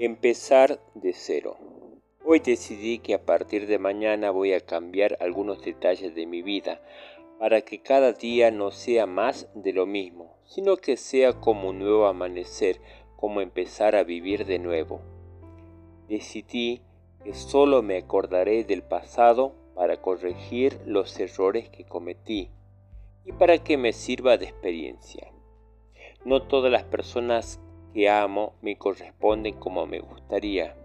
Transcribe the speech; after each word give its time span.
Empezar 0.00 0.78
de 0.94 1.12
cero. 1.12 1.56
Hoy 2.24 2.38
decidí 2.38 3.00
que 3.00 3.14
a 3.14 3.24
partir 3.24 3.66
de 3.66 3.80
mañana 3.80 4.30
voy 4.30 4.52
a 4.52 4.60
cambiar 4.60 5.18
algunos 5.18 5.60
detalles 5.60 6.14
de 6.14 6.24
mi 6.24 6.40
vida 6.40 6.80
para 7.40 7.62
que 7.62 7.82
cada 7.82 8.12
día 8.12 8.52
no 8.52 8.70
sea 8.70 9.06
más 9.06 9.48
de 9.56 9.72
lo 9.72 9.86
mismo, 9.86 10.36
sino 10.44 10.76
que 10.76 10.96
sea 10.96 11.32
como 11.32 11.70
un 11.70 11.80
nuevo 11.80 12.06
amanecer, 12.06 12.80
como 13.16 13.40
empezar 13.40 13.96
a 13.96 14.04
vivir 14.04 14.46
de 14.46 14.60
nuevo. 14.60 15.00
Decidí 16.06 16.80
que 17.24 17.34
solo 17.34 17.82
me 17.82 17.96
acordaré 17.96 18.62
del 18.62 18.84
pasado 18.84 19.56
para 19.74 20.00
corregir 20.00 20.78
los 20.86 21.18
errores 21.18 21.70
que 21.70 21.84
cometí 21.84 22.50
y 23.24 23.32
para 23.32 23.58
que 23.58 23.76
me 23.76 23.92
sirva 23.92 24.36
de 24.36 24.44
experiencia. 24.44 25.32
No 26.24 26.46
todas 26.46 26.70
las 26.70 26.84
personas 26.84 27.60
que 27.98 28.08
amo 28.08 28.54
me 28.62 28.76
corresponden 28.76 29.54
como 29.54 29.84
me 29.84 29.98
gustaría. 29.98 30.76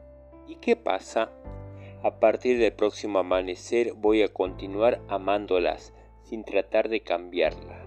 ¿Y 0.47 0.55
qué 0.55 0.75
pasa? 0.75 1.31
A 2.01 2.19
partir 2.19 2.57
del 2.57 2.73
próximo 2.73 3.19
amanecer 3.19 3.93
voy 3.93 4.23
a 4.23 4.33
continuar 4.33 4.99
amándolas 5.07 5.93
sin 6.23 6.43
tratar 6.43 6.89
de 6.89 7.01
cambiarlas. 7.01 7.85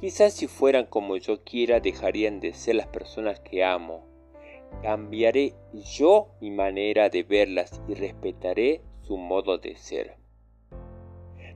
Quizás 0.00 0.32
si 0.32 0.46
fueran 0.46 0.86
como 0.86 1.18
yo 1.18 1.44
quiera 1.44 1.80
dejarían 1.80 2.40
de 2.40 2.54
ser 2.54 2.76
las 2.76 2.86
personas 2.86 3.40
que 3.40 3.62
amo. 3.62 4.06
Cambiaré 4.80 5.52
yo 5.94 6.28
mi 6.40 6.50
manera 6.50 7.10
de 7.10 7.24
verlas 7.24 7.82
y 7.88 7.92
respetaré 7.92 8.80
su 9.02 9.18
modo 9.18 9.58
de 9.58 9.76
ser. 9.76 10.16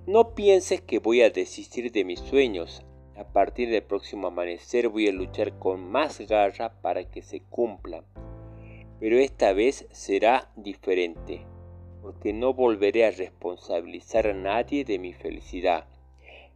No 0.06 0.34
pienses 0.34 0.82
que 0.82 0.98
voy 0.98 1.22
a 1.22 1.30
desistir 1.30 1.92
de 1.92 2.04
mis 2.04 2.20
sueños. 2.20 2.84
A 3.16 3.22
partir 3.22 3.70
del 3.70 3.82
próximo 3.82 4.26
amanecer 4.26 4.88
voy 4.88 5.08
a 5.08 5.12
luchar 5.12 5.56
con 5.58 5.88
más 5.88 6.20
garra 6.20 6.72
para 6.80 7.04
que 7.04 7.22
se 7.22 7.40
cumplan. 7.40 8.04
Pero 8.98 9.18
esta 9.18 9.52
vez 9.52 9.86
será 9.92 10.50
diferente, 10.56 11.46
porque 12.02 12.32
no 12.32 12.54
volveré 12.54 13.06
a 13.06 13.12
responsabilizar 13.12 14.26
a 14.26 14.34
nadie 14.34 14.84
de 14.84 14.98
mi 14.98 15.12
felicidad. 15.12 15.86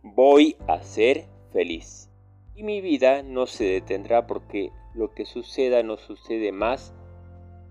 Voy 0.03 0.57
a 0.67 0.83
ser 0.83 1.27
feliz. 1.53 2.11
Y 2.57 2.65
mi 2.65 2.81
vida 2.81 3.23
no 3.23 3.47
se 3.47 3.65
detendrá 3.65 4.27
porque 4.27 4.73
lo 4.95 5.13
que 5.15 5.27
suceda 5.27 5.85
no 5.85 5.97
sucede 5.97 6.51
más, 6.51 6.93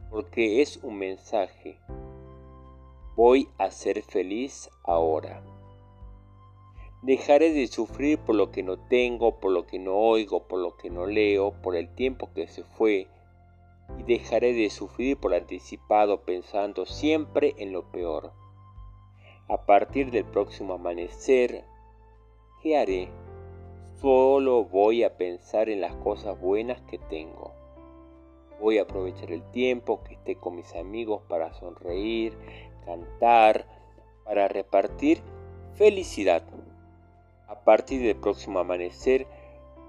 porque 0.09 0.61
es 0.61 0.77
un 0.77 0.97
mensaje. 0.97 1.77
Voy 3.17 3.49
a 3.57 3.69
ser 3.69 4.01
feliz 4.01 4.69
ahora. 4.83 5.43
Dejaré 7.07 7.53
de 7.53 7.67
sufrir 7.67 8.19
por 8.19 8.35
lo 8.35 8.51
que 8.51 8.63
no 8.63 8.75
tengo, 8.75 9.39
por 9.39 9.53
lo 9.53 9.65
que 9.65 9.79
no 9.79 9.95
oigo, 9.95 10.43
por 10.43 10.59
lo 10.59 10.75
que 10.75 10.89
no 10.89 11.05
leo, 11.05 11.53
por 11.61 11.77
el 11.77 11.87
tiempo 11.87 12.29
que 12.35 12.49
se 12.49 12.65
fue, 12.65 13.07
y 13.97 14.03
dejaré 14.03 14.51
de 14.51 14.69
sufrir 14.69 15.15
por 15.15 15.33
anticipado 15.33 16.23
pensando 16.23 16.85
siempre 16.85 17.55
en 17.59 17.71
lo 17.71 17.89
peor. 17.93 18.33
A 19.47 19.65
partir 19.65 20.11
del 20.11 20.25
próximo 20.25 20.73
amanecer, 20.73 21.63
¿qué 22.61 22.77
haré? 22.77 23.07
Solo 24.01 24.65
voy 24.65 25.03
a 25.03 25.15
pensar 25.15 25.69
en 25.69 25.79
las 25.79 25.95
cosas 25.95 26.37
buenas 26.37 26.81
que 26.81 26.97
tengo. 26.97 27.53
Voy 28.59 28.79
a 28.79 28.81
aprovechar 28.81 29.31
el 29.31 29.49
tiempo 29.51 30.03
que 30.03 30.15
esté 30.15 30.35
con 30.35 30.57
mis 30.57 30.75
amigos 30.75 31.21
para 31.29 31.53
sonreír, 31.53 32.37
cantar, 32.83 33.65
para 34.25 34.49
repartir 34.49 35.21
felicidad. 35.75 36.43
A 37.47 37.55
partir 37.63 38.01
del 38.01 38.17
próximo 38.17 38.59
amanecer 38.59 39.25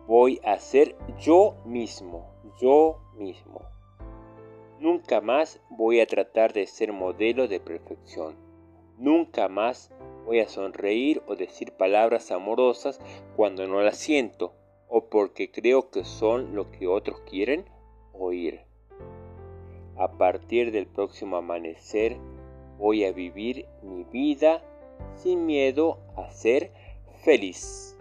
voy 0.06 0.40
a 0.44 0.58
ser 0.58 0.96
yo 1.18 1.56
mismo, 1.64 2.30
yo 2.60 3.00
mismo. 3.16 3.62
Nunca 4.78 5.20
más 5.20 5.60
voy 5.68 6.00
a 6.00 6.06
tratar 6.06 6.52
de 6.52 6.66
ser 6.66 6.92
modelo 6.92 7.48
de 7.48 7.58
perfección. 7.58 8.36
Nunca 8.96 9.48
más 9.48 9.92
voy 10.24 10.38
a 10.38 10.48
sonreír 10.48 11.20
o 11.26 11.34
decir 11.34 11.72
palabras 11.72 12.30
amorosas 12.30 13.00
cuando 13.36 13.66
no 13.66 13.80
las 13.80 13.96
siento 13.96 14.54
o 14.88 15.06
porque 15.06 15.50
creo 15.50 15.90
que 15.90 16.04
son 16.04 16.54
lo 16.54 16.70
que 16.70 16.86
otros 16.86 17.20
quieren 17.22 17.64
oír. 18.12 18.60
A 19.96 20.12
partir 20.12 20.70
del 20.70 20.86
próximo 20.86 21.36
amanecer 21.36 22.16
voy 22.78 23.04
a 23.04 23.12
vivir 23.12 23.66
mi 23.82 24.04
vida 24.04 24.62
sin 25.16 25.44
miedo 25.44 25.98
a 26.16 26.30
ser 26.30 26.72
feliz. 27.24 27.94